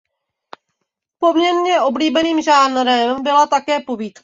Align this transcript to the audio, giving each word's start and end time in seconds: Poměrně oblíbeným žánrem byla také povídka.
Poměrně 1.19 1.81
oblíbeným 1.81 2.41
žánrem 2.41 3.23
byla 3.23 3.47
také 3.47 3.79
povídka. 3.79 4.19